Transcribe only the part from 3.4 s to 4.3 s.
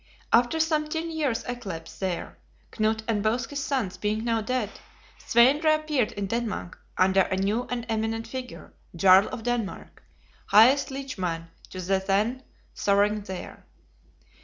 his sons being